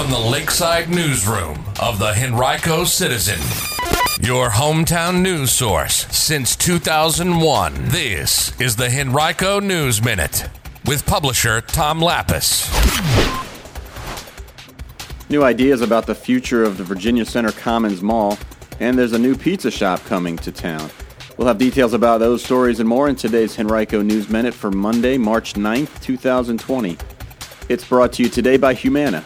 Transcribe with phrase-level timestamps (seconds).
[0.00, 3.38] from the Lakeside Newsroom of the Henrico Citizen,
[4.26, 7.74] your hometown news source since 2001.
[7.88, 10.48] This is the Henrico News Minute
[10.86, 12.66] with publisher Tom Lappas.
[15.28, 18.38] New ideas about the future of the Virginia Center Commons Mall,
[18.78, 20.88] and there's a new pizza shop coming to town.
[21.36, 25.18] We'll have details about those stories and more in today's Henrico News Minute for Monday,
[25.18, 26.96] March 9th, 2020.
[27.68, 29.22] It's brought to you today by Humana.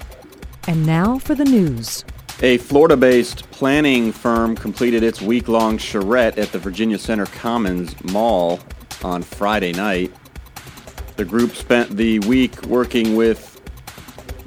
[0.67, 2.04] And now for the news.
[2.43, 8.03] A Florida based planning firm completed its week long charrette at the Virginia Center Commons
[8.05, 8.61] Mall
[9.03, 10.13] on Friday night.
[11.17, 13.61] The group spent the week working with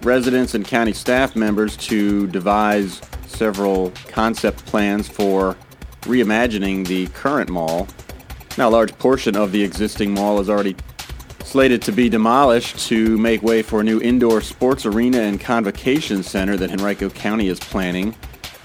[0.01, 5.55] residents and county staff members to devise several concept plans for
[6.01, 7.87] reimagining the current mall.
[8.57, 10.75] Now, a large portion of the existing mall is already
[11.57, 16.21] slated to be demolished to make way for a new indoor sports arena and convocation
[16.21, 18.13] center that Henrico County is planning,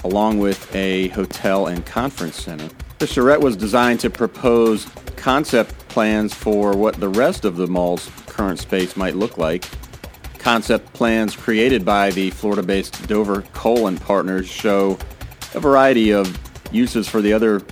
[0.05, 2.69] along with a hotel and conference center.
[2.99, 4.85] The charrette was designed to propose
[5.17, 9.65] concept plans for what the rest of the mall's current space might look like.
[10.37, 14.99] Concept plans created by the Florida-based Dover Kohl and Partners show
[15.55, 16.39] a variety of
[16.75, 17.63] uses for the other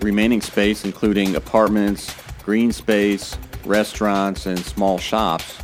[0.00, 5.58] remaining space, including apartments, green space, restaurants, and small shops,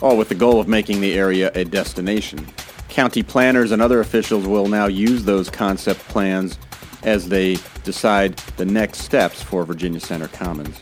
[0.00, 2.46] all with the goal of making the area a destination.
[2.88, 6.58] County planners and other officials will now use those concept plans
[7.02, 10.80] as they decide the next steps for Virginia Center Commons.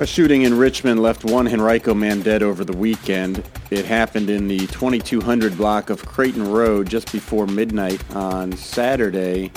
[0.00, 3.42] A shooting in Richmond left one Henrico man dead over the weekend.
[3.72, 9.50] It happened in the 2200 block of Creighton Road just before midnight on Saturday.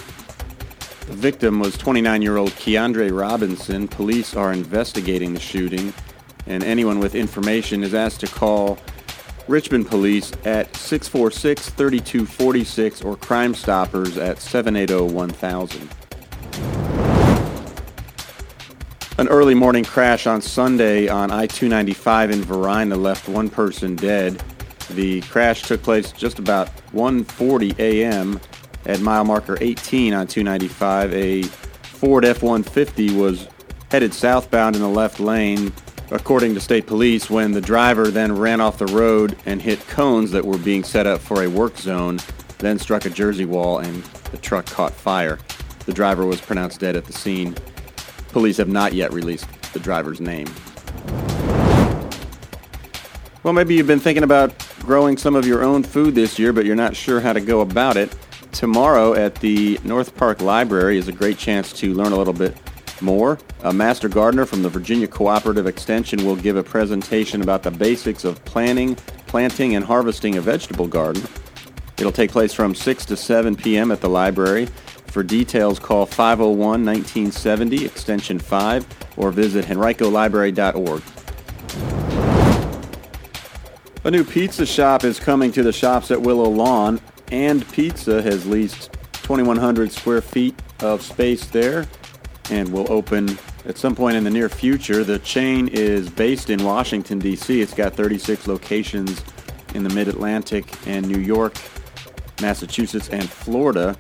[1.12, 3.90] The victim was 29-year-old Keandre Robinson.
[3.90, 5.94] Police are investigating the shooting,
[6.48, 8.80] and anyone with information is asked to call
[9.50, 15.90] Richmond Police at 646-3246 or Crime Stoppers at 780-1000.
[19.18, 24.42] An early morning crash on Sunday on I-295 in Varina left one person dead.
[24.92, 28.40] The crash took place just about 1:40 a.m.
[28.86, 31.14] at mile marker 18 on 295.
[31.14, 33.48] A Ford F-150 was
[33.92, 35.72] headed southbound in the left lane,
[36.12, 40.32] according to state police, when the driver then ran off the road and hit cones
[40.32, 42.20] that were being set up for a work zone,
[42.58, 45.40] then struck a jersey wall and the truck caught fire.
[45.86, 47.56] The driver was pronounced dead at the scene.
[48.30, 50.48] Police have not yet released the driver's name.
[53.44, 56.66] Well, maybe you've been thinking about growing some of your own food this year, but
[56.66, 58.16] you're not sure how to go about it.
[58.52, 62.56] Tomorrow at the North Park Library is a great chance to learn a little bit
[63.02, 63.40] more.
[63.64, 68.24] A master gardener from the Virginia Cooperative Extension will give a presentation about the basics
[68.24, 68.96] of planning,
[69.26, 71.24] planting, and harvesting a vegetable garden.
[71.98, 73.92] It'll take place from 6 to 7 p.m.
[73.92, 74.68] at the library.
[75.08, 78.86] For details, call 501 1970, extension 5,
[79.18, 81.04] or visit henricolibrary.org.
[84.04, 87.00] A new pizza shop is coming to the shops at Willow Lawn,
[87.32, 91.88] &pizza has leased 2,100 square feet of space there
[92.50, 95.04] and will open at some point in the near future.
[95.04, 97.62] The chain is based in Washington, D.C.
[97.62, 99.24] It's got 36 locations
[99.74, 101.56] in the Mid Atlantic and New York,
[102.42, 103.96] Massachusetts, and Florida.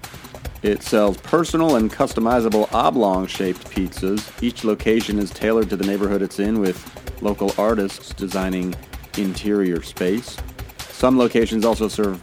[0.63, 4.43] It sells personal and customizable oblong-shaped pizzas.
[4.43, 6.77] Each location is tailored to the neighborhood it's in with
[7.21, 8.75] local artists designing
[9.17, 10.37] interior space.
[10.77, 12.21] Some locations also serve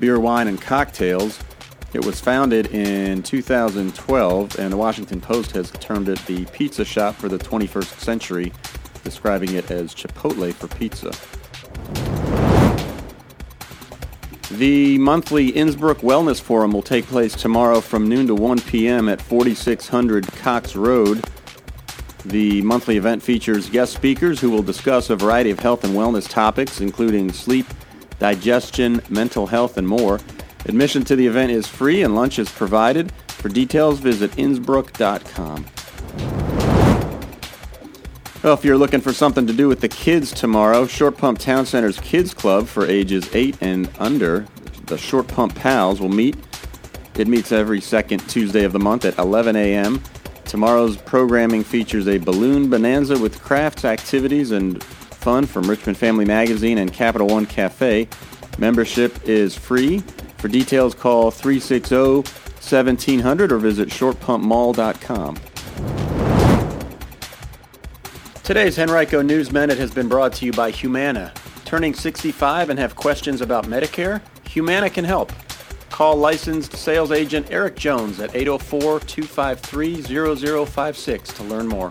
[0.00, 1.38] beer, wine, and cocktails.
[1.92, 7.16] It was founded in 2012, and the Washington Post has termed it the pizza shop
[7.16, 8.52] for the 21st century,
[9.04, 11.12] describing it as Chipotle for pizza.
[14.56, 19.08] The monthly Innsbrook Wellness Forum will take place tomorrow from noon to 1 p.m.
[19.08, 21.24] at 4600 Cox Road.
[22.24, 26.28] The monthly event features guest speakers who will discuss a variety of health and wellness
[26.28, 27.66] topics, including sleep,
[28.20, 30.20] digestion, mental health, and more.
[30.66, 33.10] Admission to the event is free and lunch is provided.
[33.28, 35.66] For details, visit innsbrook.com.
[38.42, 41.66] Well, if you're looking for something to do with the kids tomorrow, Short Pump Town
[41.66, 44.46] Center's Kids Club for ages 8 and under,
[44.86, 46.36] the Short Pump Pals, will meet.
[47.16, 50.02] It meets every second Tuesday of the month at 11 a.m.
[50.44, 54.82] Tomorrow's programming features a balloon bonanza with crafts, activities, and
[55.20, 58.08] fun from Richmond Family Magazine and Capital One Cafe.
[58.58, 59.98] Membership is free.
[60.38, 62.22] For details, call 360
[62.60, 65.38] 1700 or visit shortpumpmall.com.
[68.42, 71.32] Today's Henrico News Minute has been brought to you by Humana.
[71.64, 74.20] Turning 65 and have questions about Medicare?
[74.48, 75.32] Humana can help.
[75.90, 80.02] Call licensed sales agent Eric Jones at 804 253
[80.66, 81.90] 0056 to learn more.